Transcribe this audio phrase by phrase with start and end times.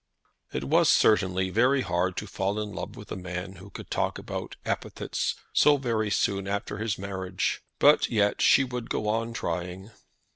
[0.51, 4.17] It was certainly very hard to fall in love with a man who could talk
[4.17, 9.91] about epithets so very soon after his marriage; but yet she would go on trying.